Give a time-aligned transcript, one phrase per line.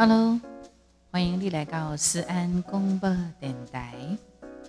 [0.00, 0.38] Hello，
[1.10, 3.10] 欢迎你来到思安广播
[3.40, 3.96] 电台，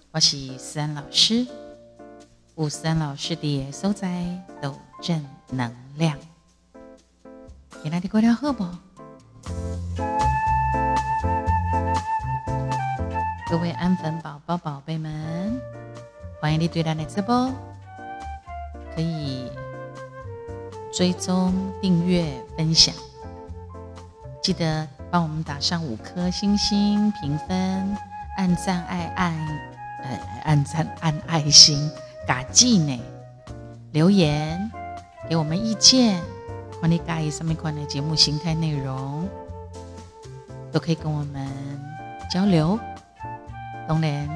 [0.10, 1.46] 我是思安老师。
[2.56, 4.26] 有思安老师的所在
[4.60, 6.18] 都正能量。
[7.84, 8.66] 今天你过得好不？
[13.52, 15.62] 各位安粉宝宝、宝贝们，
[16.42, 17.54] 欢迎你对咱的直播
[18.96, 19.48] 可以
[20.92, 22.96] 追踪、订阅、分享，
[24.42, 27.98] 记得帮我们打上五颗星星评分，
[28.38, 29.34] 按赞、爱爱，
[30.04, 31.90] 呃，按赞、按爱心，
[32.28, 33.00] 嘎记呢，
[33.92, 34.70] 留言
[35.28, 36.22] 给我们意见，
[36.80, 39.28] 欢迎介意上面款的节目形态内容，
[40.72, 41.48] 都可以跟我们
[42.30, 42.80] 交流。
[43.88, 44.30] 当然，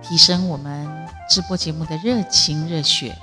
[0.00, 0.88] 提升我们
[1.28, 3.16] 直播节目的热情热血，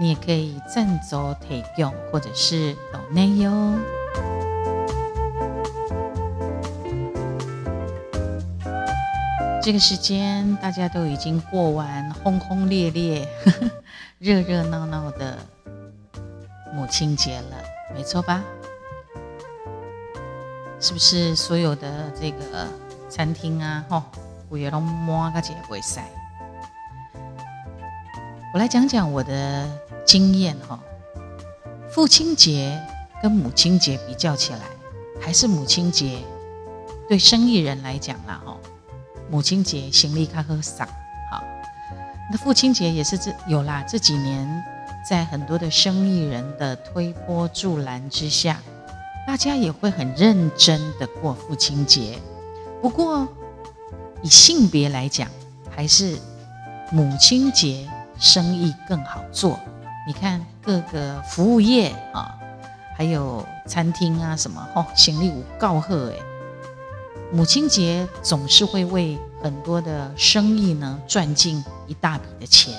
[0.00, 3.78] 你也可以赞助提供，或者是抖内哟。
[9.62, 13.28] 这个时间大家都已经过完轰轰烈烈、
[14.18, 15.38] 热热闹闹的
[16.74, 17.56] 母亲节了，
[17.94, 18.42] 没错吧？
[20.80, 22.66] 是不是所有的这个
[23.08, 24.02] 餐厅啊，吼？
[24.50, 26.04] 五月龙满个节会塞，
[28.52, 29.66] 我来讲讲我的
[30.04, 30.76] 经验哈。
[31.88, 32.82] 父亲节
[33.22, 34.60] 跟母亲节比较起来，
[35.20, 36.18] 还是母亲节
[37.08, 38.56] 对生意人来讲啦哈。
[39.32, 40.84] 母亲节行李卡和少
[41.30, 41.42] 好，
[42.30, 43.82] 那父亲节也是这有啦。
[43.88, 44.62] 这几年
[45.08, 48.60] 在很多的生意人的推波助澜之下，
[49.26, 52.18] 大家也会很认真的过父亲节。
[52.82, 53.26] 不过，
[54.20, 55.26] 以性别来讲，
[55.74, 56.18] 还是
[56.90, 59.58] 母亲节生意更好做。
[60.06, 62.38] 你看各个服务业啊，
[62.98, 66.16] 还有餐厅啊什么，哦，行李五告贺哎，
[67.32, 72.72] 母亲节总是会为很多的生意呢赚进一大笔的钱。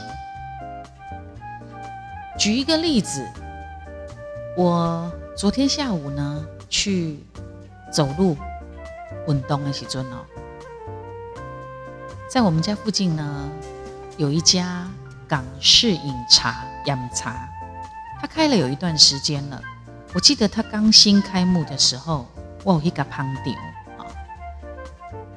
[2.39, 3.27] 举一个例子，
[4.57, 7.19] 我昨天下午呢去
[7.91, 8.35] 走路
[9.27, 10.25] 运动的时阵哦。
[12.29, 13.51] 在我们家附近呢，
[14.17, 14.87] 有一家
[15.27, 17.47] 港式饮茶饮茶，
[18.19, 19.61] 它开了有一段时间了。
[20.15, 22.25] 我记得它刚新开幕的时候，
[22.63, 23.55] 我有一个旁点，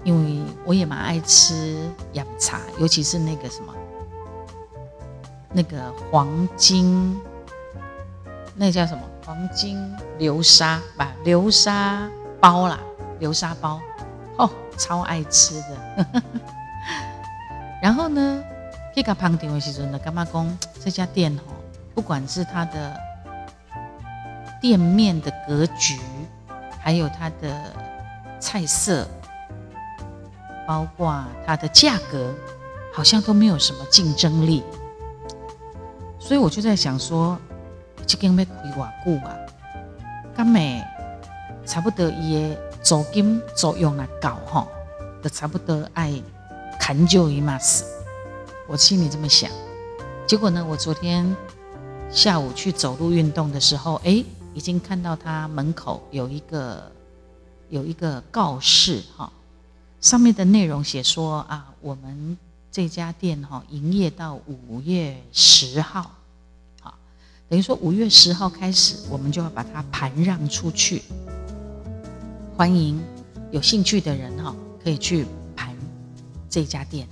[0.06, 3.75] 因为我也蛮爱吃洋茶，尤其是那个什么，
[5.53, 7.21] 那个黄金，
[8.55, 12.09] 那叫什么黄金流沙吧，流沙
[12.39, 12.78] 包啦，
[13.19, 13.81] 流沙包，
[14.39, 16.22] 哦，超爱吃的。
[17.83, 18.45] 然后呢，
[18.95, 21.50] 去甲旁听的时阵呢，干妈讲这家店哦，
[21.97, 22.97] 不管是它的
[24.61, 25.99] 店面的格局，
[26.78, 27.72] 还有它的
[28.39, 29.05] 菜色，
[30.66, 32.34] 包括它的价格，
[32.93, 34.62] 好像都没有什么竞争力。
[36.19, 37.38] 所以我就在想说，
[38.06, 39.37] 这间要开偌久啊？
[40.37, 40.84] 咁咪
[41.65, 44.69] 差不多伊的租金作用来搞吼，
[45.22, 46.22] 都差不多爱。
[46.78, 47.84] 砍就一码死，
[48.69, 49.50] 我心里这么想。
[50.25, 51.34] 结果呢，我昨天
[52.10, 56.93] 下午去走路运动的时候，哎，已经看到他门口有一个
[57.71, 59.33] 有一个告示哈，
[60.06, 62.39] 上面的内容写说啊，我们
[62.71, 66.12] 这家店哈营业到五月十号，
[66.81, 66.97] 好，
[67.49, 71.03] 等于说五月十号开始，我们就要把它盘让出去，
[72.56, 73.03] 欢迎
[73.50, 75.75] 有兴趣的人哈可以去盘。
[76.49, 77.09] 这家店，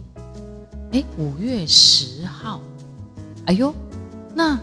[0.93, 2.61] 哎，五月十号，
[3.47, 3.75] 哎呦，
[4.37, 4.57] 那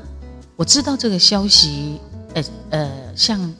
[0.56, 2.00] 我知道这个消息，
[2.34, 3.53] 呃呃，像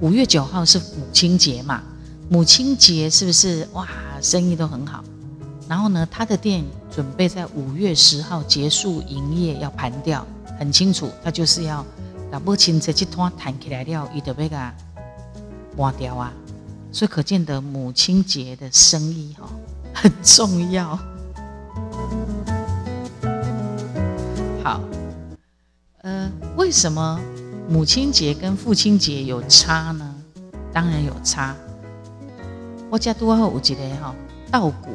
[0.00, 1.80] 五月九号是母亲节嘛，
[2.28, 3.86] 母亲节是不是哇，
[4.20, 5.04] 生意都很好？
[5.68, 10.26] 然后呢，他的店准备在五月十号结束营业，要盘掉，
[10.58, 11.84] 很清楚，他就是要
[12.30, 14.72] 把母亲节这摊谈起来了，伊得要个
[15.76, 16.32] 换掉啊，
[16.92, 19.48] 所以可见的母亲节的生意哈。
[19.94, 20.98] 很重要。
[24.62, 24.80] 好，
[26.02, 27.20] 呃，为什么
[27.68, 30.14] 母亲节跟父亲节有差呢？
[30.72, 31.54] 当然有差。
[32.94, 34.14] 我家多好有一个吼
[34.52, 34.90] 稻谷，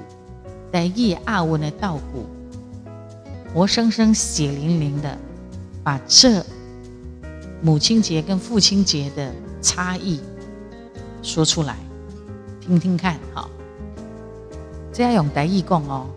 [0.72, 2.26] 在叶阿文的稻谷，
[3.54, 5.18] 活生生血淋淋的
[5.84, 6.42] 把这
[7.62, 10.22] 母亲节跟父亲节的差异
[11.22, 11.76] 说出来，
[12.62, 13.50] 听听看，好。
[14.94, 16.08] 这样用台语讲哦，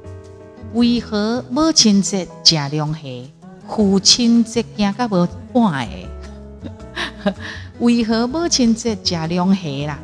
[0.75, 3.01] 为何母亲节食龙虾，
[3.67, 5.89] 父亲节行到无半
[7.25, 7.35] 个？
[7.81, 9.99] 为何母亲节食龙虾啦？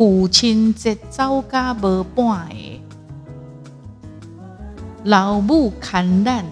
[0.00, 2.54] 父亲节走甲无半个，
[5.04, 6.42] 老母看咱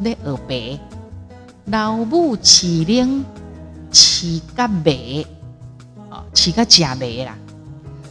[0.00, 0.80] 咧学白，
[1.66, 3.24] 老母饲奶
[3.92, 5.24] 饲甲未，
[6.10, 7.36] 哦，饲甲食未啦。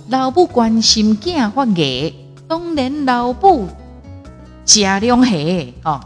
[0.08, 2.14] 老母关心囝发芽，
[2.48, 3.68] 当然老母
[4.66, 5.36] 食两下，
[5.84, 6.00] 哦。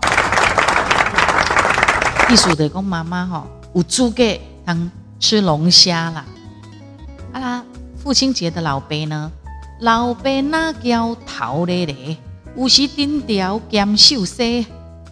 [2.27, 3.45] 意思就讲妈妈吼
[3.75, 4.23] 有资格
[4.65, 4.89] 通
[5.19, 6.25] 吃龙虾啦。
[8.03, 9.31] 父亲节的老爸呢，
[9.81, 12.17] 老爸那叫头咧咧，
[12.55, 14.65] 有时顶条兼瘦细，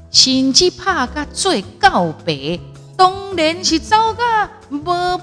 [0.09, 2.59] 甚至拍甲做告白，
[2.97, 5.19] 当然是走甲无半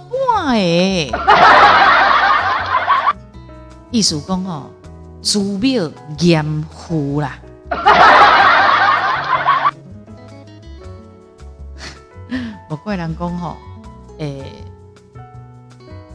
[0.54, 1.18] 个。
[3.90, 4.70] 意思讲哦，
[5.20, 5.90] 祖庙
[6.20, 7.36] 严父啦。
[12.68, 13.56] 我怪人讲吼，
[14.18, 14.44] 诶，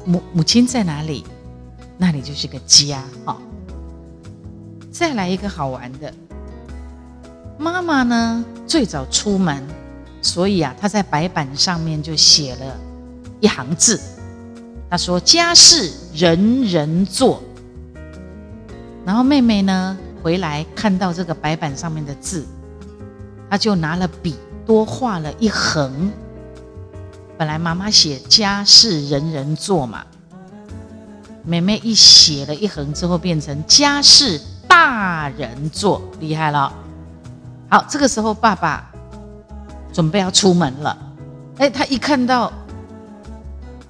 [0.06, 1.26] 母母亲在哪里，
[2.02, 3.38] 那里就是个家哈。
[4.92, 6.12] 再来一个好玩的，
[7.60, 9.64] 妈妈呢最早出门，
[10.20, 12.76] 所以啊，她在白板上面就写了
[13.40, 14.02] 一行字，
[14.90, 17.44] 她说：“家事人人做。”
[19.06, 22.44] 然后妹妹呢回来看到这个白板上面的字，
[23.48, 26.12] 她就拿了笔多画了一横。
[27.38, 30.04] 本来妈妈写家事人人做嘛，
[31.44, 36.72] 妹妹一写了一横之后，变成家事大人做，厉害了。
[37.70, 38.92] 好，这个时候爸爸
[39.94, 40.98] 准备要出门了，
[41.58, 42.52] 哎，他一看到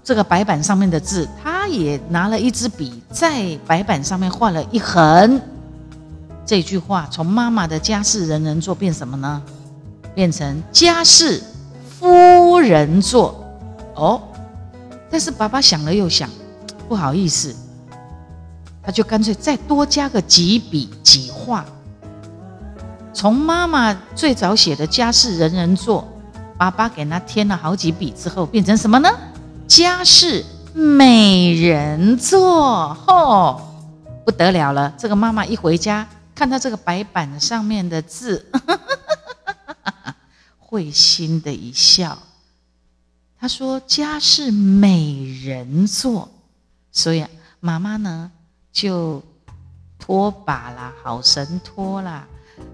[0.04, 5.40] 这个白板上面的字，他也拿了一支笔在白板上面画了一横。
[6.46, 9.42] 这句话从妈妈的家事人人做变什么呢？
[10.14, 11.42] 变成家事
[11.88, 13.44] 夫人做。
[13.96, 14.22] 哦，
[15.10, 16.30] 但是爸爸想了又想，
[16.92, 17.56] 不好意思，
[18.84, 21.66] 他就干脆再多加个几笔几画。
[23.14, 26.06] 从妈妈最早写的家事人人做，
[26.58, 29.10] 爸爸给他添了好几笔之后，变成什么呢？
[29.70, 30.44] 家事
[30.74, 33.62] 美人做，吼，
[34.26, 34.94] 不得了了！
[34.98, 36.06] 这个妈妈一回家，
[36.36, 38.46] 看到这个白板上面的字，
[40.60, 42.18] 会心的一笑。
[43.40, 46.30] 他说：“家事美人做，
[46.92, 47.26] 所以
[47.60, 48.32] 妈妈呢
[48.72, 49.24] 就
[49.98, 52.28] 拖把啦、好神拖啦、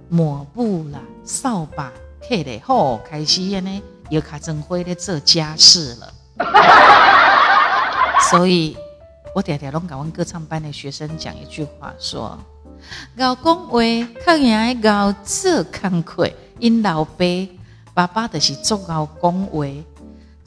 [0.09, 1.91] 抹布啦、扫把，
[2.21, 6.13] 嘿的好开心呢，又卡真会咧做家事了。
[8.31, 8.75] 所以，
[9.35, 12.37] 我常常拢甲阮歌唱班的学生讲一句话，说：
[13.17, 13.79] 搞讲话
[14.25, 16.29] 靠人搞做工课，
[16.59, 17.25] 因老爸
[17.93, 19.65] 爸爸的是做搞讲话。”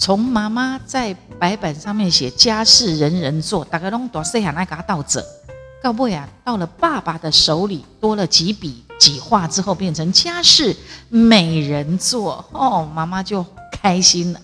[0.01, 5.23] 从妈妈在白板上面写家事人人做，大概拢多细汉来给他倒着，
[5.83, 10.75] 到尾啊，到了爸爸的手里多了几笔几画之后，变成家事
[11.11, 14.41] 美人做哦，妈妈就开心了。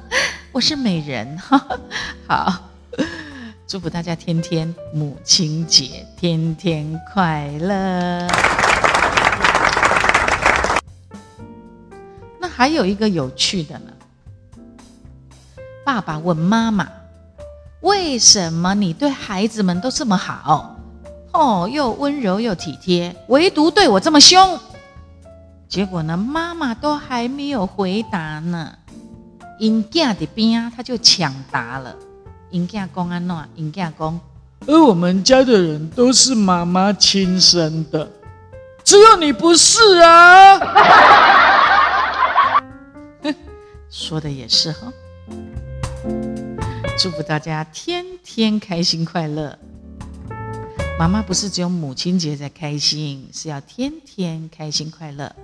[0.52, 1.62] 我是美人哈，
[2.26, 2.70] 好，
[3.66, 8.26] 祝福大家天天母亲节天天快乐。
[12.40, 13.90] 那还有一个有趣的呢。
[15.84, 16.88] 爸爸问妈妈
[17.82, 20.74] ：“为什么你对孩子们都这么好？
[21.32, 24.58] 哦，又温柔又体贴，唯独对我这么凶？”
[25.68, 28.72] 结果呢，妈妈都还没有回答呢，
[29.58, 31.94] 因囝的边他就抢答了。
[32.50, 34.20] 因囝公安诺，因囝公，
[34.66, 38.08] 而我们家的人都是妈妈亲生的，
[38.84, 40.60] 只有你不是啊！
[43.90, 44.92] 说的也是哈。
[46.96, 49.58] 祝福大家天天开心快乐。
[50.98, 55.34] 妈妈不是只有母亲节才开心，是要天天开心快乐。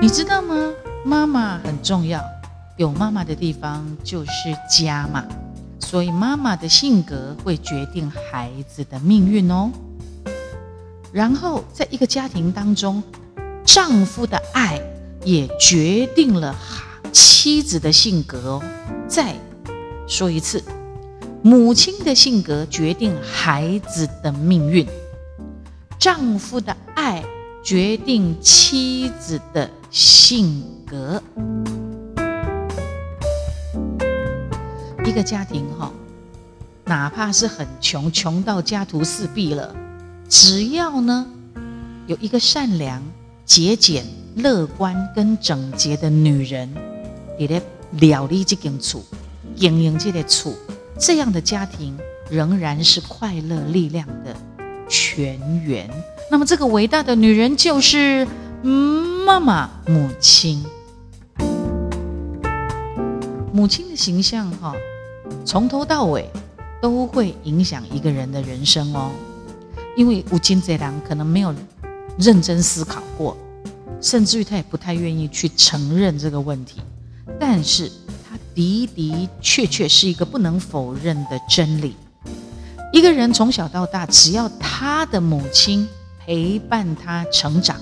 [0.00, 0.72] 你知道吗？
[1.04, 2.24] 妈妈很重要，
[2.76, 4.30] 有妈妈的地方就是
[4.70, 5.24] 家嘛。
[5.90, 9.72] 所以，妈妈的性格会决定孩子的命运哦。
[11.10, 13.02] 然后，在一个家庭当中，
[13.64, 14.78] 丈夫的爱
[15.24, 16.54] 也决定了
[17.10, 18.62] 妻子的性格哦。
[19.08, 19.34] 再
[20.06, 20.62] 说一次，
[21.40, 24.86] 母亲的性格决定孩子的命运，
[25.98, 27.24] 丈夫的爱
[27.64, 31.22] 决定妻子的性格。
[35.08, 35.90] 一个家庭哈，
[36.84, 39.74] 哪怕是很穷，穷到家徒四壁了，
[40.28, 41.26] 只要呢
[42.06, 43.02] 有一个善良、
[43.46, 44.04] 节俭、
[44.36, 46.68] 乐观跟整洁的女人，
[47.38, 47.62] 你咧
[47.92, 49.02] 料理这间厝，
[49.56, 50.52] 经营这个厝，
[50.98, 51.96] 这样的家庭
[52.28, 54.36] 仍然是快乐力量的
[54.90, 55.88] 泉源。
[56.30, 58.28] 那么，这个伟大的女人就是
[59.24, 60.62] 妈妈、母亲。
[63.50, 64.74] 母亲的形象，哈，
[65.44, 66.28] 从头到尾
[66.80, 69.10] 都会影响一个人的人生哦。
[69.96, 71.54] 因为吴金泽良可能没有
[72.18, 73.36] 认真思考过，
[74.00, 76.80] 甚至于他也不太愿意去承认这个问题。
[77.40, 77.90] 但是，
[78.28, 81.96] 他的的确确是一个不能否认的真理。
[82.92, 85.86] 一个人从小到大，只要他的母亲
[86.24, 87.76] 陪伴他成长，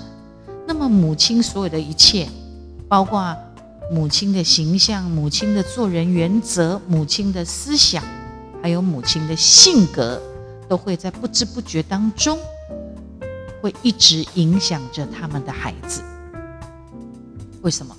[0.66, 2.26] 那么母亲所有的一切，
[2.88, 3.36] 包括。
[3.90, 8.02] 母亲的形象，母亲的做人原则，母亲的思想，
[8.60, 10.20] 还有母亲的性格，
[10.68, 12.36] 都会在不知不觉当中，
[13.62, 16.02] 会一直影响着他们的孩子。
[17.62, 17.94] 为什么？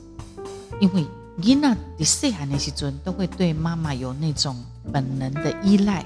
[0.82, 1.06] 因为
[1.42, 4.56] 囡仔的细汉那些尊都会对妈妈有那种
[4.92, 6.06] 本能的依赖，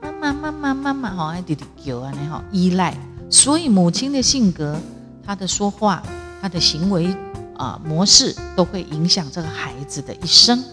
[0.00, 2.96] 妈妈妈妈妈妈好爱弟弟叫啊，你好依赖。
[3.28, 4.80] 所以母亲的性格，
[5.24, 6.02] 她的说话，
[6.40, 7.14] 她的行为。
[7.60, 10.64] 啊，模式都会影响这个孩子的一生。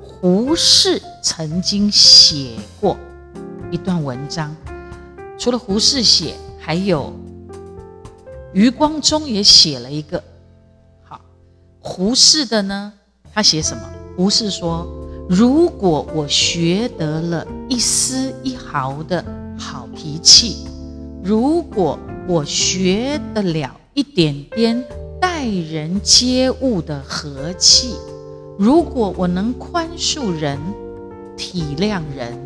[0.00, 2.96] 胡适曾经写过
[3.70, 4.56] 一段文章，
[5.38, 7.12] 除了胡适写，还有
[8.54, 10.24] 余光中也写了一个。
[11.02, 11.20] 好，
[11.80, 12.90] 胡适的呢，
[13.34, 13.82] 他写什么？
[14.16, 14.86] 胡适说
[15.28, 19.22] ：“如果我学得了一丝一毫的
[19.58, 20.66] 好脾气，
[21.22, 24.82] 如果我学得了一点点。”
[25.22, 27.94] 待人接物的和气，
[28.58, 30.58] 如果我能宽恕人、
[31.36, 32.36] 体谅人，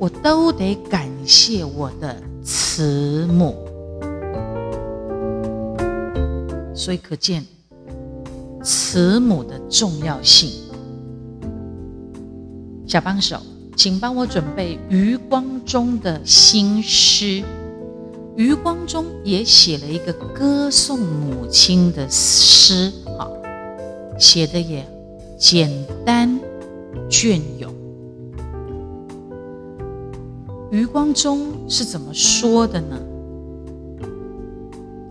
[0.00, 3.54] 我都得感谢我的慈母。
[6.74, 7.44] 所以可见
[8.64, 10.50] 慈母的重要性。
[12.84, 13.40] 小帮手，
[13.76, 17.44] 请帮我准备余光中的新诗。
[18.36, 23.30] 余光中也写了一个歌颂母亲的诗，哈，
[24.18, 24.84] 写的也
[25.38, 25.70] 简
[26.04, 26.40] 单
[27.08, 27.72] 隽永。
[30.72, 32.98] 余光中是怎么说的呢？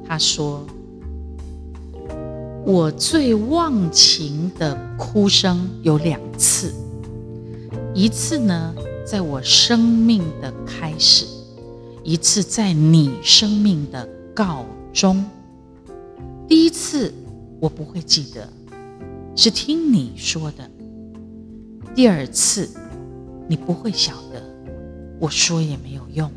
[0.05, 0.65] 他说
[2.67, 6.73] ：“我最忘情的哭声有两次，
[7.93, 8.75] 一次呢，
[9.05, 11.25] 在我生命的开始。”
[12.03, 14.05] 一次在你生命的
[14.35, 15.23] 告终，
[16.49, 17.13] 第一次
[17.61, 18.51] 我不会记得，
[19.37, 20.65] 是听你说的；
[21.95, 22.69] 第二次
[23.47, 24.43] 你不会晓得，
[25.17, 26.29] 我说也没有用。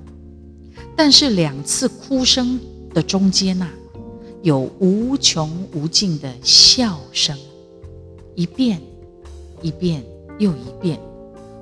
[0.94, 2.60] 但是两次哭声
[2.94, 3.68] 的中间呐，
[4.42, 7.36] 有无穷无尽的笑声，
[8.36, 8.80] 一遍
[9.60, 10.04] 一遍
[10.38, 11.00] 又一遍，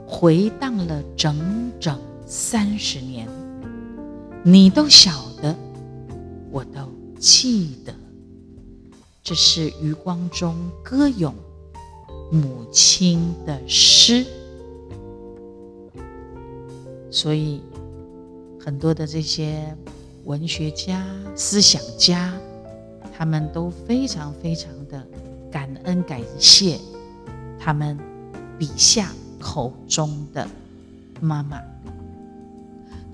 [0.06, 3.26] 回荡了整整三十年。
[4.46, 5.10] 你都晓
[5.40, 5.56] 得，
[6.50, 6.86] 我都
[7.18, 7.94] 记得，
[9.22, 11.34] 这是余光中歌咏
[12.30, 14.26] 母亲的诗。
[17.10, 17.62] 所以，
[18.60, 19.74] 很多的这些
[20.26, 21.02] 文学家、
[21.34, 22.34] 思想家，
[23.16, 25.02] 他们都非常非常的
[25.50, 26.78] 感恩感谢
[27.58, 27.98] 他们
[28.58, 29.10] 笔下
[29.40, 30.46] 口中的
[31.18, 31.58] 妈妈。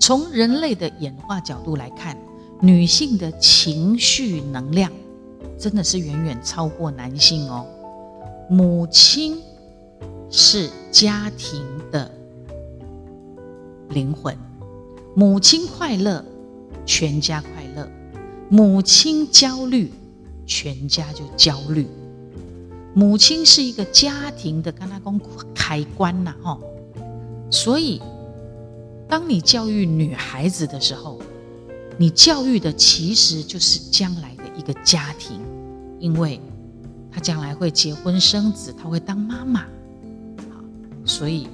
[0.01, 2.17] 从人类的演化角度来看，
[2.59, 4.91] 女性的情绪能量
[5.59, 7.67] 真的是远远超过男性哦。
[8.49, 9.37] 母亲
[10.31, 12.11] 是家庭的
[13.89, 14.35] 灵魂，
[15.13, 16.25] 母亲快乐，
[16.83, 17.87] 全家快乐；
[18.49, 19.93] 母亲焦虑，
[20.47, 21.87] 全家就焦虑。
[22.95, 25.19] 母亲是一个家庭的，跟他讲
[25.53, 26.59] 开关呐，哈，
[27.51, 28.01] 所以。
[29.11, 31.19] 当你教育女孩子的时候，
[31.97, 35.37] 你教育的其实就是将来的一个家庭，
[35.99, 36.39] 因为
[37.11, 39.65] 她将来会结婚生子，她会当妈妈，
[40.49, 40.63] 好，
[41.03, 41.49] 所以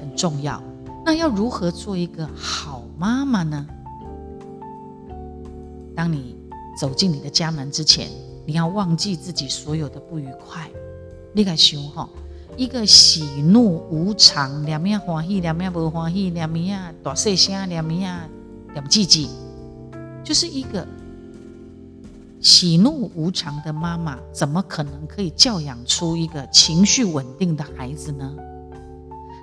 [0.00, 0.60] 很重要。
[1.06, 3.64] 那要如何做一个好妈妈呢？
[5.94, 6.34] 当你
[6.76, 8.08] 走进你的家门之前，
[8.44, 10.68] 你要忘记自己所有的不愉快，
[11.32, 12.10] 你该想哈。
[12.56, 18.28] 一个喜怒无常，两面欢喜，两面不欢喜，两面啊大细声，两面啊
[18.74, 19.28] 两唧唧，
[20.22, 20.86] 就是一个
[22.40, 28.34] 喜怒无常的妈妈，怎么可能可以教养出一个情绪稳定的孩子呢？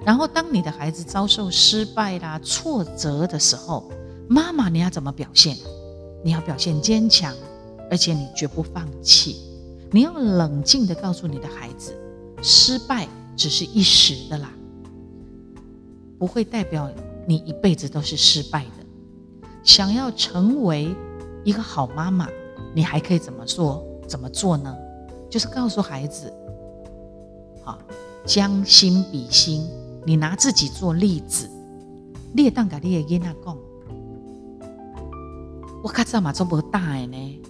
[0.05, 3.91] 然后，当你的孩子遭受失败啦、挫折的时候，
[4.29, 5.57] 妈妈你要怎么表现？
[6.23, 7.33] 你要表现坚强，
[7.89, 9.37] 而且你绝不放弃。
[9.91, 11.93] 你要冷静的告诉你的孩子，
[12.41, 14.49] 失败只是一时的啦，
[16.17, 16.89] 不会代表
[17.27, 18.85] 你一辈子都是失败的。
[19.63, 20.95] 想要成为
[21.43, 22.27] 一个好妈妈，
[22.73, 23.83] 你还可以怎么做？
[24.07, 24.75] 怎么做呢？
[25.29, 26.33] 就是告诉孩子，
[27.63, 27.77] 好，
[28.25, 29.67] 将心比心，
[30.05, 31.47] 你拿自己做例子，
[32.33, 33.57] 列当给你的囡仔讲，
[35.83, 37.41] 我卡早嘛做不大的呢。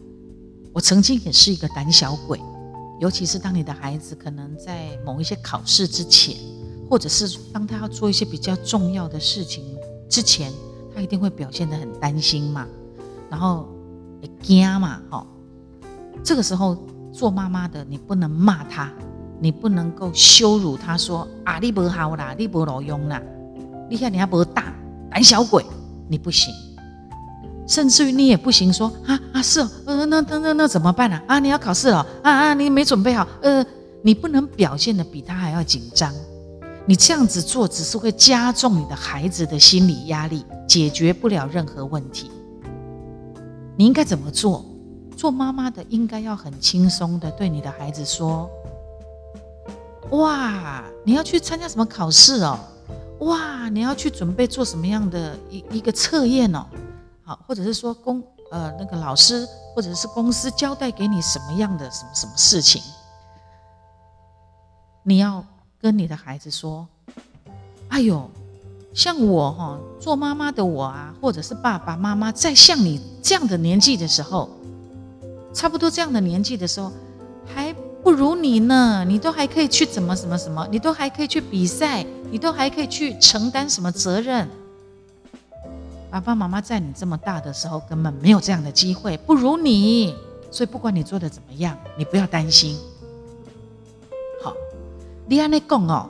[0.74, 2.40] 我曾经也是一个胆小鬼，
[3.00, 6.36] 尤其是当你的孩子可能在某一些考试之前，
[6.90, 9.64] 或者是当他要做一些比较重要的事情
[10.10, 10.52] 之前，
[10.94, 12.68] 他一定会表现得很担心嘛，
[13.30, 13.68] 然后
[14.22, 15.26] 也惊嘛，哈。
[16.22, 16.78] 这个时候
[17.14, 18.92] 做妈妈的，你不能骂他，
[19.40, 23.22] 你不能够羞辱他，说啊你不好啦，你不老用啦，
[23.90, 24.74] 你看你还不大
[25.10, 25.66] 胆小鬼，
[26.10, 26.54] 你不行。
[27.70, 31.22] 甚至于你也不行，说啊啊是哦，呃那那那那怎么办呢？
[31.28, 33.64] 啊你要考试了啊啊你没准备好，呃
[34.02, 36.12] 你不能表现的比他还要紧张，
[36.88, 42.32] 你这样子做只是会加重你的孩子的心理压力，解决不了任何问题。
[43.78, 44.66] 你应该怎么做？
[45.16, 48.50] 做妈妈的应该要很轻松的对你的孩子说：
[50.10, 52.58] 哇你要去参加什么考试哦？
[53.20, 56.66] 哇你要去准备做什么样的一一个测验哦？
[57.30, 62.82] 好，或者是说公呃那个老师或者是公司交代给你什么样的什么什么事情，
[65.04, 65.46] 你要
[65.80, 66.88] 跟你的孩子说
[67.90, 68.28] ：“哎呦，
[68.96, 74.50] 像我哈做妈妈的我啊，或者是爸爸妈妈在像你这样的年纪的时候，
[75.54, 76.92] 差不多这样的年纪的时候，
[77.46, 77.72] 还
[78.04, 79.06] 不如你呢。
[79.08, 84.50] 你都还可以去怎么什么什么，你都还可以去比赛，你都还可以去承担什么责任。”
[86.12, 90.16] 爸爸妈妈在你这么大的时候根本没有这样的机会，不如你，
[90.50, 92.76] 所以不管你做的怎么样，你不要担心。
[94.44, 94.54] 好，
[95.28, 96.10] 你安尼讲哦，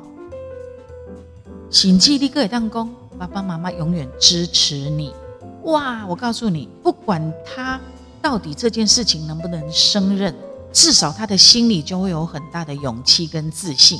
[1.69, 5.13] 心机你可以当公，爸爸妈妈永远支持你。
[5.63, 7.77] 哇，我告诉你，不管他
[8.21, 10.33] 到底这件事情能不能胜任，
[10.71, 13.99] 至少他的心里就会有很大的勇气跟自信，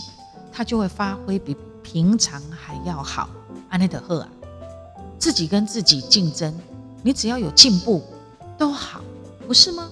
[0.49, 3.27] 他就会发挥比平常还要好。
[3.67, 4.29] 安内德赫啊。
[5.19, 6.57] 自己跟自己竞争，
[7.03, 8.01] 你只要有进步
[8.57, 9.01] 都好，
[9.45, 9.89] 不是吗？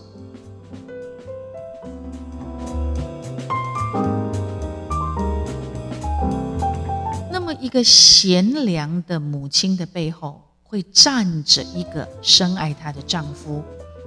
[7.30, 13.62] 那么，一个贤良的母亲的背后，会站着一个深爱她的丈夫。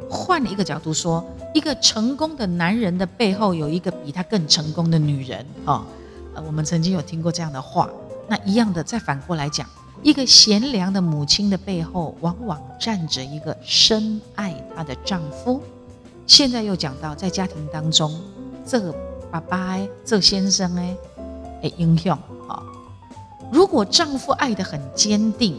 [0.09, 1.23] 换一个角度说，
[1.55, 5.45] 一个成功的男人的背后，有一个比他更成功的女人。
[5.67, 5.85] 哦，
[6.35, 7.91] 呃，我们曾经有听过这样的话。
[8.27, 9.69] 那一样的，再反过来讲。
[10.03, 15.61] 一个贤良的母亲的背后，往往站着一个深爱她的丈夫。
[16.27, 18.19] 现在又讲到，在家庭当中，
[18.65, 18.95] 这个
[19.31, 20.97] 爸爸哎、这个先生哎，
[21.63, 22.13] 哎，英雄
[22.49, 22.63] 啊。
[23.53, 25.57] 如果丈夫爱得很坚定，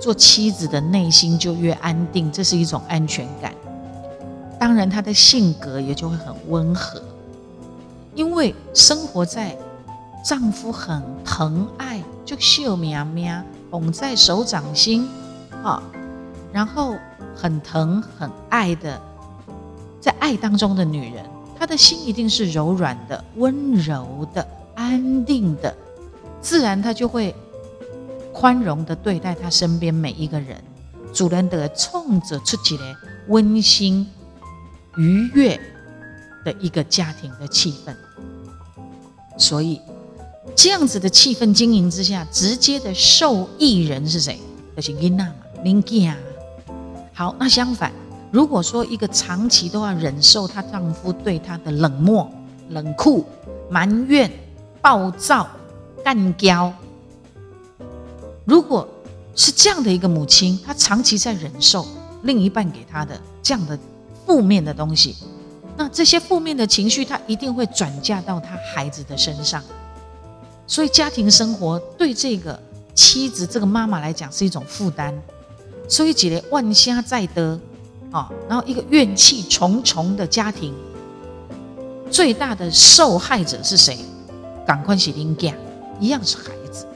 [0.00, 3.54] 做妻子的内心就越安定，这是一种安全感。
[4.58, 7.00] 当然，他的性格也就会很温和，
[8.14, 9.56] 因为生活在
[10.28, 12.04] 丈夫很疼爱。
[12.22, 15.08] 就秀苗苗捧在手掌心，
[15.64, 15.82] 啊，
[16.52, 16.94] 然后
[17.34, 19.00] 很疼很爱的，
[19.98, 21.24] 在爱当中的女人，
[21.58, 25.74] 她的心一定是柔软的、温柔的、安定的，
[26.42, 27.34] 自然她就会
[28.30, 30.62] 宽容的对待她身边每一个人，
[31.14, 32.94] 主人的冲着出起来
[33.28, 34.06] 温馨
[34.98, 35.58] 愉悦
[36.44, 37.96] 的一个家庭的气氛，
[39.38, 39.80] 所以。
[40.56, 44.40] 这样子的气氛经营之下，直接的受益人是谁？
[44.74, 46.16] 就是英娜嘛，林吉啊。
[47.12, 47.92] 好，那相反，
[48.30, 52.28] 如果说一个长期都要忍受她丈夫对她的冷漠、
[52.70, 53.24] 冷酷、
[53.70, 54.30] 埋怨、
[54.80, 55.48] 暴躁、
[56.04, 56.72] 干刁，
[58.44, 58.88] 如果
[59.34, 61.86] 是这样的一个母亲，她长期在忍受
[62.22, 63.78] 另一半给她的这样的
[64.26, 65.16] 负面的东西，
[65.76, 69.62] 那这些负面的情绪，她一定会转嫁到她孩子的身上。
[70.68, 72.60] 所以家庭生活对这个
[72.94, 75.14] 妻子、这个妈妈来讲是一种负担，
[75.88, 77.58] 所以几个万虾在得
[78.10, 80.74] 啊，然后一个怨气重重的家庭，
[82.10, 83.98] 最大的受害者是谁？
[84.66, 85.54] 赶快写灵感，
[85.98, 86.86] 一样是孩子。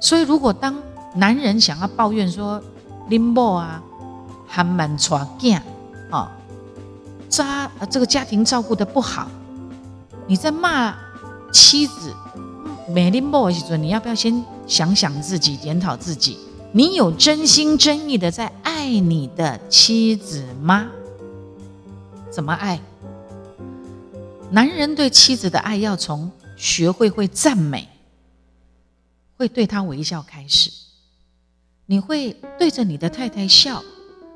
[0.00, 0.76] 所以如果当
[1.14, 2.60] 男人想要抱怨说
[3.08, 3.80] 林某啊，
[4.44, 5.60] 还蛮抓囝
[6.10, 6.32] 啊，
[7.28, 9.28] 家这个家庭照顾的不好，
[10.26, 10.96] 你在骂
[11.52, 12.12] 妻子。
[12.88, 16.38] 美丽某的时候，你要不要先想想自己，检讨自己？
[16.72, 20.88] 你有真心真意的在爱你的妻子吗？
[22.30, 22.80] 怎么爱？
[24.50, 27.88] 男人对妻子的爱要从学会会赞美，
[29.36, 30.70] 会对他微笑开始。
[31.86, 33.82] 你会对着你的太太笑，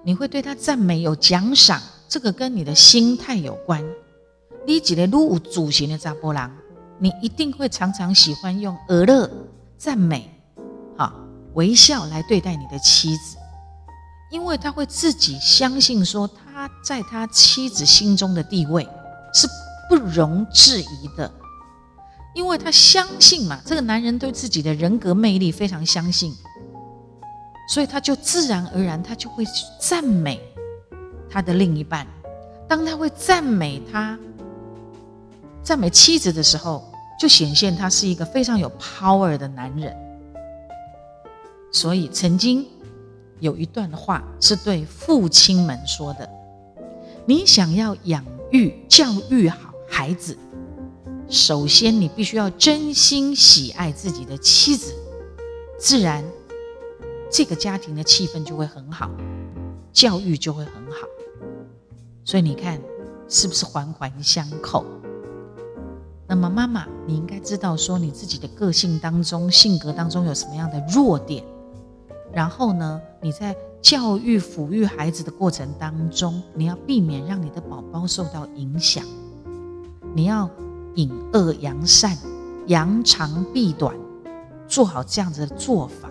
[0.05, 3.85] 你会对她赞美有奖赏，这个跟你的心态有关。
[4.67, 6.51] 你几个如无主型的扎波郎，
[7.03, 9.29] 你一定会常常喜欢用俄乐
[9.79, 10.31] 赞美，
[10.99, 11.11] 好
[11.55, 13.39] 微笑来对待你的妻子，
[14.31, 18.87] 因为他会自己相信说他在他妻子心中的地位
[19.33, 19.49] 是
[19.89, 21.33] 不容置疑的，
[22.35, 26.35] 因为他相信嘛，这个男人对自己的人格魅力非常相信，
[27.71, 29.43] 所以他就自然而然他就会
[29.81, 30.39] 赞美
[31.31, 32.07] 他的另一半，
[32.69, 34.19] 当他会赞美他。
[35.63, 36.90] 赞美妻子的时候，
[37.21, 39.95] 就显现他是一个非常有 power 的男人。
[41.71, 42.67] 所以曾经
[43.41, 46.27] 有一段话是对父亲们说的
[47.27, 50.35] ：“你想要养育、教育好孩子，
[51.29, 54.95] 首先你必须要真心喜爱自己的妻子，
[55.79, 56.25] 自然
[57.31, 59.11] 这个家庭的气氛就会很好，
[59.93, 61.07] 教育就会很好。
[62.25, 62.81] 所以你看，
[63.29, 64.87] 是不是环环相扣？”
[66.31, 71.43] 那么，妈妈，你应该知道说你自己的个性当中、性格当中有什么样的弱点。
[72.33, 79.05] 然后呢，你在教育、抚育孩子的过程当中，你要避免让你的宝宝受到影响。
[80.15, 80.49] 你要
[80.95, 82.17] 隐恶扬善，
[82.69, 83.93] 扬长避短，
[84.69, 86.09] 做好这样子的做法，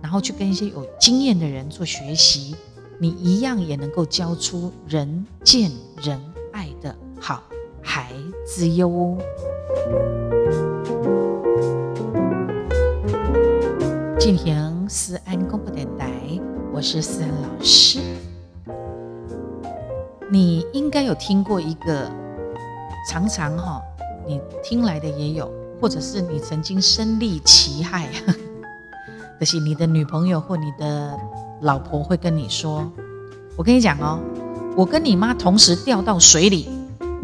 [0.00, 2.56] 然后去跟一些有经验的人做学习，
[2.98, 5.70] 你一样也能够教出人见
[6.02, 6.20] 人
[6.50, 7.44] 爱的好
[7.80, 8.12] 孩
[8.44, 9.16] 子哟。
[14.18, 16.10] 进行思安公布电台，
[16.72, 17.98] 我是思安老师。
[20.30, 22.10] 你应该有听过一个，
[23.10, 23.82] 常常哈，
[24.26, 28.08] 你听来的也有，或者是你曾经身历其害，
[29.38, 31.18] 可是你的女朋友或你的
[31.60, 32.90] 老婆会跟你说
[33.58, 34.20] ：“我跟你讲哦，
[34.76, 36.68] 我跟你妈同时掉到水里，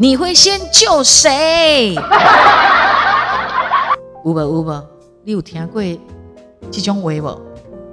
[0.01, 1.93] 你会先救谁？”
[4.23, 4.71] 有无有无？
[5.25, 5.83] 你有听过？
[6.71, 7.37] 这种微博，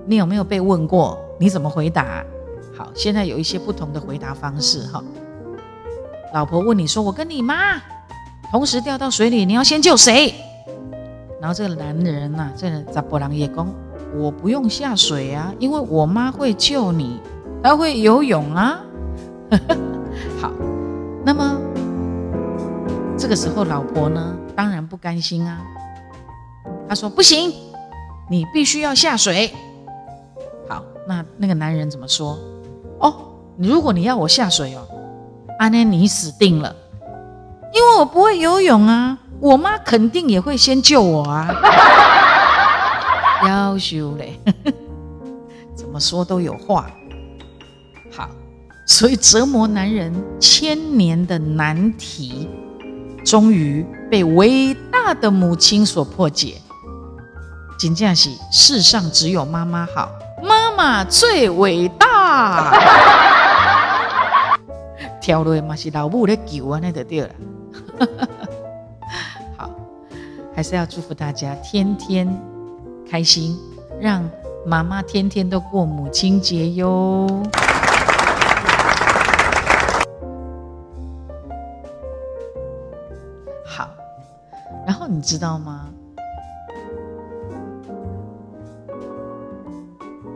[0.07, 1.19] 你有没有被问过？
[1.41, 2.25] 你怎么回答？
[2.79, 5.03] 好，现在有一些不同的回答方式哈。
[6.33, 7.83] 老婆问你说：“我跟你妈
[8.53, 10.33] 同时掉到水里，你要先救谁？”
[11.43, 13.67] 然后这个男人呐，这个扎波郎也讲
[14.17, 17.21] ：“我不用下水啊，因为我妈会救你，
[17.65, 18.79] 她会游泳啊。”
[20.41, 20.53] 好，
[21.25, 21.56] 那么
[23.27, 25.59] 这个时候老婆呢，当然不甘心啊，
[26.89, 27.53] 她说：“不行。”
[28.31, 29.53] 你必须要下水。
[30.69, 32.39] 好，那那个男人怎么说？
[33.01, 33.13] 哦，
[33.59, 34.87] 如果你要我下水哦，
[35.59, 36.73] 阿内你死定了，
[37.75, 39.19] 因为我不会游泳啊。
[39.41, 41.53] 我妈肯定也会先救我啊。
[43.45, 44.39] 要羞嘞，
[45.75, 46.89] 怎么说都有话。
[48.13, 48.29] 好，
[48.87, 52.49] 所以折磨男人千年的难题，
[53.27, 56.55] 终于被伟大的母亲所破解。
[57.77, 60.09] 仅这样是世上只有妈妈好，
[60.45, 62.73] 妈妈最伟大。
[65.21, 67.31] 跳落嘛是老母在救啊，那就对了。
[69.59, 69.69] 好，
[70.55, 72.29] 还是要祝福大家天天
[73.11, 73.59] 开心，
[74.01, 74.25] 让
[74.65, 77.27] 妈妈天天都过母亲节哟。
[84.87, 85.91] 然后你知道吗？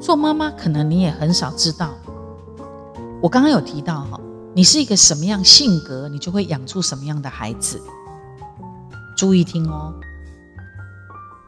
[0.01, 1.91] 做妈妈，可能你也很少知道。
[3.23, 4.21] 我刚刚有提到哈，
[4.55, 7.81] 你是一个什么样性格，你就会养出什么样的孩子。
[9.17, 9.95] 注意听哦。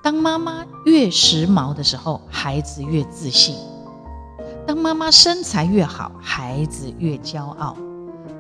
[0.03, 3.57] 当妈妈越时髦的时候，孩子越自信；
[4.67, 7.75] 当妈妈身材越好，孩子越骄傲；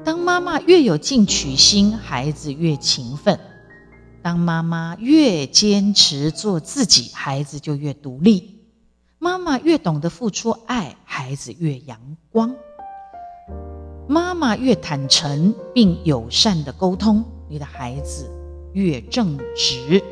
[0.04, 3.36] 当妈妈越有进取心，孩子越勤奋；
[4.22, 8.60] 当妈妈越坚持做自己，孩子就越独立。
[9.18, 11.98] 妈妈越懂得付出爱，孩子越阳
[12.30, 12.50] 光；
[14.08, 18.30] 妈妈越坦诚并友善的沟通，你的孩子
[18.72, 20.02] 越正直。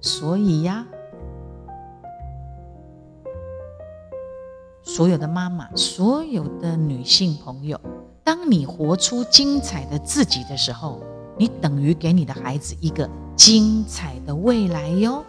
[0.00, 0.86] 所以呀，
[4.82, 7.80] 所有的妈妈，所有的女性朋友，
[8.22, 11.02] 当你活出精彩的自己的时候，
[11.38, 15.22] 你等于给你的孩子一个精彩的未来哟。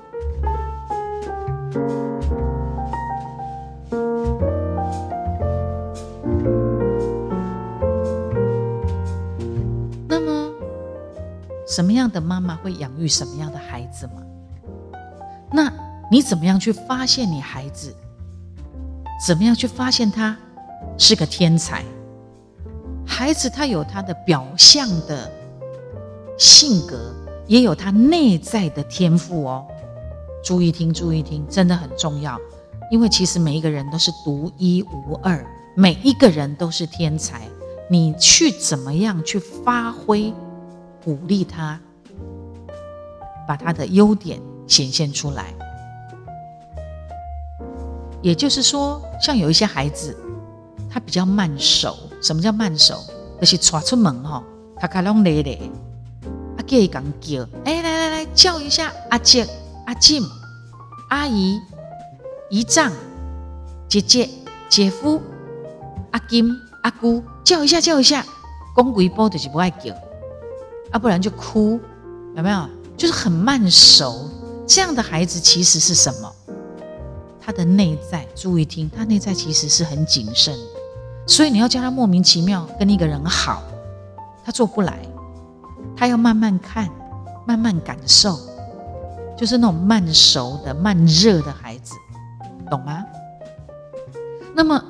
[10.08, 10.50] 那么，
[11.68, 14.24] 什么样的妈妈会养育什么样的孩子嘛？
[15.52, 15.70] 那
[16.10, 17.94] 你怎么样去发现你孩子？
[19.26, 20.38] 怎么样去发现他
[20.98, 21.84] 是个天才？
[23.06, 25.30] 孩子他有他的表象的。
[26.38, 27.14] 性格，
[27.48, 29.66] 也有他内在的天赋哦。
[30.44, 32.40] 注意听，注意听，真的很重要。
[32.90, 35.46] 因为其实每一个人都是独一无二，
[35.76, 37.42] 每一个人都是天才。
[37.90, 40.34] 你去怎么样去发挥，
[41.04, 41.80] 鼓励他，
[43.48, 45.54] 把他的优点显现出来。
[48.22, 50.16] 也就是说，像有一些孩子，
[50.90, 51.96] 他比较慢熟。
[52.22, 52.96] 什么叫慢熟？
[53.40, 54.44] 就是闯出门哈，
[54.78, 55.87] 他卡拢累累，阿
[56.68, 59.48] 叫伊讲叫，哎，来来来，叫一下阿姐、
[59.86, 60.22] 阿静、
[61.10, 61.58] 阿姨、
[62.50, 62.92] 姨丈、
[63.88, 64.30] 姐姐、
[64.70, 65.22] 姐夫、
[66.12, 66.54] 阿金、
[66.84, 68.26] 阿姑，叫一下叫一下，
[68.76, 69.94] 公鬼波就是不爱叫，
[70.92, 71.80] 啊，不然就哭，
[72.36, 72.70] 有没有？
[72.98, 74.30] 就是很慢熟。
[74.68, 76.30] 这样的孩子其实是什么？
[77.40, 80.54] 他的内在，注意听，他内在其实是很谨慎，
[81.26, 83.64] 所以你要叫他莫名其妙跟一个人好，
[84.44, 85.00] 他做不来，
[85.96, 86.90] 他要慢慢看，
[87.46, 88.38] 慢慢感受，
[89.38, 91.94] 就是那种慢熟的、慢热的孩子，
[92.70, 93.04] 懂吗？
[94.56, 94.84] 那么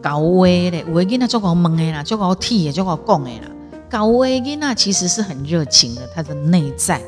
[0.00, 3.50] 高危的，我跟他做搞懵的啦，做搞踢的，做搞讲的啦，
[3.90, 7.00] 高危囡仔其实是很热情的，他的内在。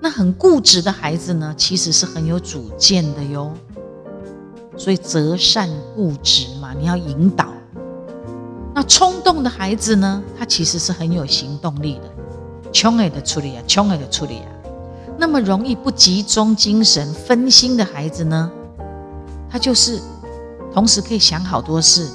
[0.00, 3.52] 那很固执的孩子呢，其实是很有主见的哟。
[4.76, 7.52] 所以择善固执嘛，你要引导。
[8.78, 12.02] 那冲动的孩子呢，他其实是很有行动力的，
[12.72, 14.46] 冲诶的处理啊，冲诶的处理啊。
[15.18, 18.48] 那么容易不集中精神、分心的孩子呢，
[19.50, 20.00] 他就是
[20.72, 22.08] 同时可以想好多事，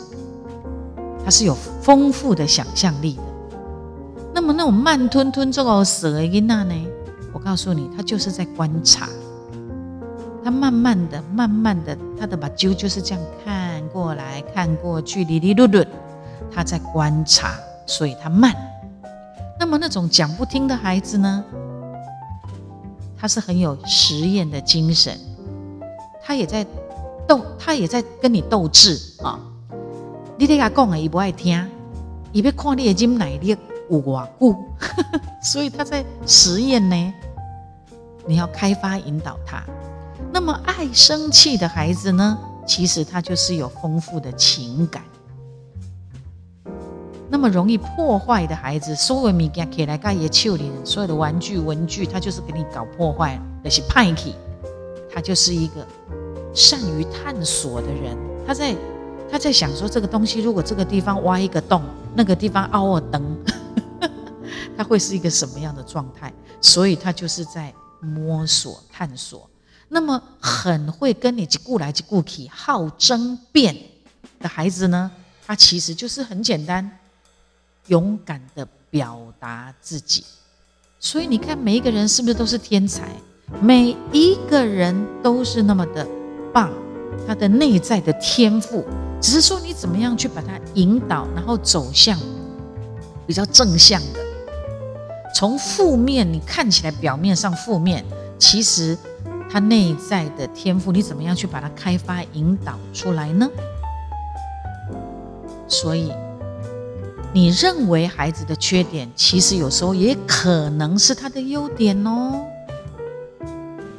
[1.25, 3.23] 他是有丰富的想象力的。
[4.33, 6.75] 那么那种慢吞吞这个蛇的囡仔呢？
[7.33, 9.09] 我告诉你，他就是在观察，
[10.41, 15.85] 他慢慢的、慢慢的，他的把揪就是这样看过来看过去，哩哩噜噜，
[16.53, 18.53] 他在观察，所以他慢。
[19.59, 21.43] 那么那种讲不听的孩子呢，
[23.17, 25.17] 他是很有实验的精神，
[26.21, 26.65] 他也在
[27.27, 29.39] 斗，他也在跟你斗智啊。
[30.37, 31.65] 你得他讲啊，伊不爱听，
[32.31, 33.57] 伊要看你的金奶力
[33.89, 34.55] 有偌久，
[35.41, 37.13] 所以他在实验呢。
[38.25, 39.61] 你要开发引导他。
[40.31, 42.37] 那么爱生气的孩子呢？
[42.65, 45.03] 其实他就是有丰富的情感。
[47.33, 54.35] 那么容易破坏的孩子，所有物件起来盖也手里，所有的玩具文具，他就是给你搞破坏，那是派气。
[55.11, 55.83] 他就是一个
[56.53, 58.15] 善于探索的人。
[58.45, 58.75] 他在
[59.31, 61.81] 他在想说，这个东西如果这个地方挖一个洞，
[62.13, 63.35] 那个地方凹个灯，
[64.77, 66.31] 他会是一个什么样的状态？
[66.61, 67.73] 所以他就是在。
[68.05, 69.49] 摸索探索，
[69.87, 73.73] 那么很会跟你过来过去、好争辩
[74.41, 75.09] 的孩子呢？
[75.47, 76.99] 他其实就是很简单，
[77.87, 80.23] 勇敢的表达自己。
[80.99, 83.09] 所以你看，每一个人是不是都是天才？
[83.61, 86.07] 每一个人都是那么的
[86.53, 86.71] 棒，
[87.27, 88.85] 他的内在的天赋，
[89.21, 92.17] 只是说你怎么样去把它引导，然后走向
[93.27, 94.19] 比较正向的。
[95.35, 98.05] 从负面，你看起来表面上负面，
[98.39, 98.97] 其实
[99.49, 103.49] 他内在的天赋，你怎么样去把它开发、引导出来呢？
[105.67, 106.13] 所以，
[107.35, 112.45] 你认为孩子的缺点，其实有时候也可能是他的优点哦。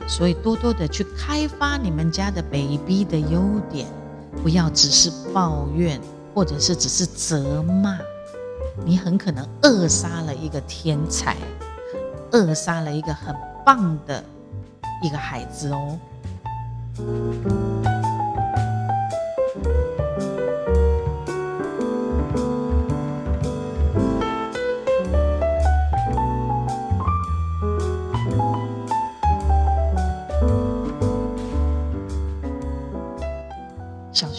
[0.07, 3.89] 所以，多多的去开发你们家的 baby 的优点，
[4.41, 6.01] 不要只是抱怨，
[6.33, 7.99] 或者是只是责骂。
[8.85, 11.37] 你很可能扼杀了一个天才，
[12.31, 13.35] 扼杀了一个很
[13.67, 14.23] 棒的
[15.03, 15.99] 一个孩子哦。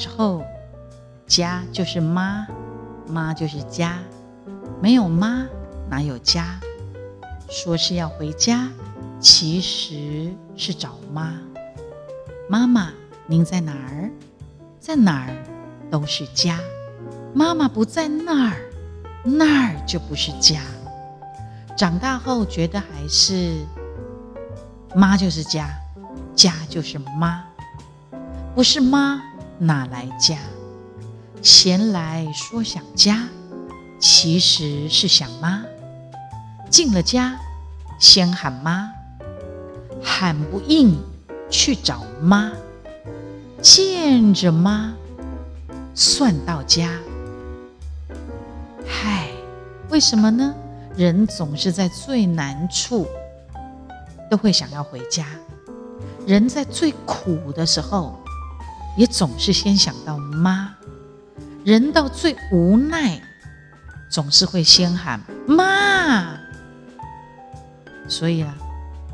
[0.06, 0.46] 时候，
[1.26, 2.46] 家就是妈，
[3.08, 3.98] 妈就是家。
[4.80, 5.48] 没有妈，
[5.90, 6.60] 哪有家？
[7.50, 8.70] 说是要回家，
[9.20, 11.34] 其实是找妈。
[12.48, 12.92] 妈妈，
[13.26, 14.12] 您在哪儿？
[14.80, 15.34] 在哪儿
[15.90, 16.60] 都是家。
[17.34, 18.58] 妈妈不在那儿，
[19.24, 20.62] 那儿就不是家。
[21.76, 23.58] 长大后觉得还是
[24.94, 25.68] 妈就是家，
[26.36, 27.44] 家就是妈。
[28.54, 29.20] 不是妈，
[29.60, 30.38] 哪来家？
[31.42, 33.28] 闲来说想家。
[33.98, 35.64] 其实是想妈，
[36.70, 37.40] 进了家，
[37.98, 38.92] 先喊妈，
[40.04, 41.02] 喊不应
[41.50, 42.52] 去找妈，
[43.62, 44.94] 见着妈
[45.96, 46.92] 算到家。
[48.86, 49.30] 嗨，
[49.90, 50.54] 为什么呢？
[50.96, 53.08] 人总是在最难处
[54.30, 55.26] 都会想要回家，
[56.28, 58.20] 人在最苦的时候
[58.98, 60.74] 也总是先想到妈，
[61.64, 63.22] 人到最无奈
[64.10, 66.38] 总是会先喊妈。
[68.08, 68.56] 所以啊，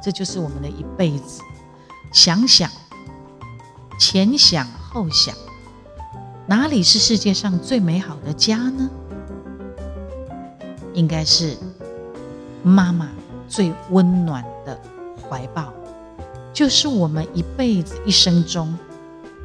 [0.03, 1.41] 这就是我们的一辈子。
[2.13, 2.69] 想想，
[3.97, 5.33] 前想后想，
[6.45, 8.89] 哪里是世界上最美好的家呢？
[10.93, 11.57] 应该是
[12.63, 13.09] 妈妈
[13.47, 14.77] 最温暖的
[15.21, 15.73] 怀抱，
[16.53, 18.77] 就是我们一辈子一生中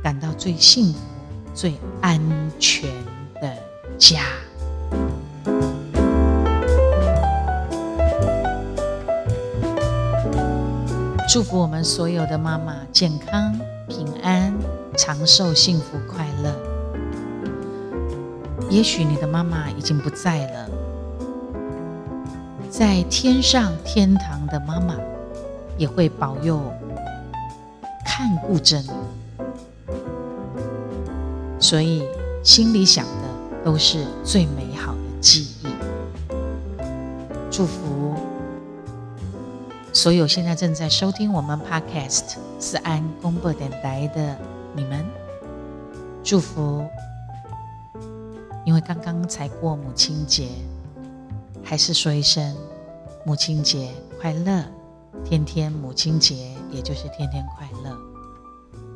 [0.07, 1.01] 感到最幸福、
[1.53, 2.21] 最安
[2.61, 2.89] 全
[3.43, 3.53] 的
[3.99, 4.21] 家。
[11.29, 13.53] 祝福我们所有的妈妈健康、
[13.89, 14.55] 平安、
[14.97, 16.55] 长寿、幸福、快乐。
[18.71, 20.71] 也许你的妈妈已经不在了，
[22.71, 24.95] 在天上天堂的妈妈
[25.77, 26.63] 也会保佑、
[28.07, 28.91] 看顾着你，
[31.59, 32.03] 所以
[32.43, 35.67] 心里想的都是最美好的记忆。
[37.51, 38.15] 祝福。
[39.93, 44.37] 所有现在正在收听我们 Podcast 思安公播电台的
[44.75, 45.07] 你们，
[46.23, 46.87] 祝福！
[48.67, 50.49] 因为刚刚才过母亲节，
[51.65, 52.55] 还是说一声
[53.25, 53.91] 母亲节
[54.21, 54.65] 快乐，
[55.25, 57.97] 天天母亲节，也就是天天快乐。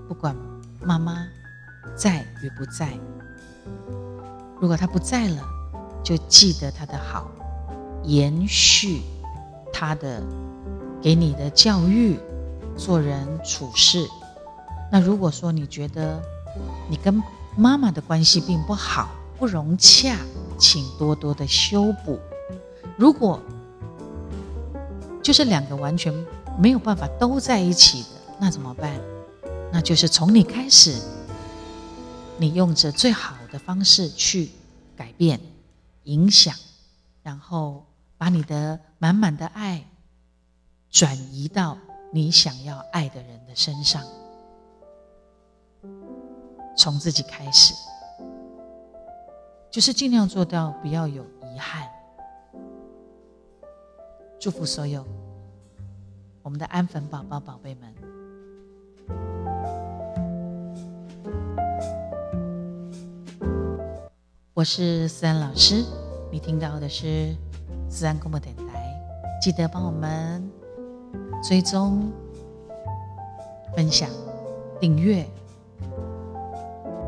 [0.07, 0.37] 不管
[0.83, 1.27] 妈妈
[1.97, 2.99] 在与不在，
[4.61, 5.43] 如果他不在了，
[6.03, 7.31] 就记得他的好，
[8.05, 9.03] 延续
[9.73, 10.23] 他的。
[11.03, 12.21] 给你的教育、
[12.77, 14.07] 做人处事。
[14.93, 16.23] 那如果说你觉得
[16.91, 17.23] 你跟
[17.57, 20.15] 妈妈的关系并不好、不融洽，
[20.59, 22.21] 请多多的修补。
[22.99, 23.41] 如果
[25.23, 26.13] 就是两个完全
[26.59, 29.01] 没有办法都在一起的，那怎么办？
[29.73, 31.01] 那就是从你开始，
[32.41, 34.49] 你用着最好的方式去
[34.97, 35.39] 改变、
[36.05, 36.55] 影响，
[37.23, 37.85] 然后
[38.17, 39.85] 把你的满满的爱。
[40.91, 41.79] 转移到
[42.13, 44.03] 你想要爱的人的身上，
[46.77, 47.75] 从自己开始，
[49.71, 51.25] 就是尽量做到不要有
[51.55, 51.89] 遗憾。
[54.41, 55.07] 祝福所有
[56.43, 57.95] 我们的安粉宝宝、宝贝们。
[64.61, 65.83] 我是思安老师，
[66.31, 67.35] 你听到的是
[67.89, 68.95] 思安广播电台，
[69.41, 70.47] 记得帮我们。
[71.43, 72.13] 追踪、
[73.75, 74.11] 分享、
[74.79, 75.27] 订阅、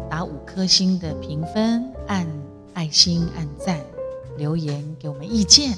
[0.08, 2.26] 打五颗星的评分，按
[2.72, 3.78] 爱心、按赞、
[4.38, 5.76] 留言给我们意见，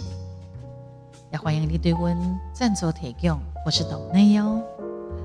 [1.33, 2.09] 也欢迎你对我
[2.53, 4.63] 赞助提供或是董内哟。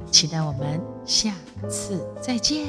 [0.10, 1.36] 期待我们下
[1.70, 2.66] 次再见。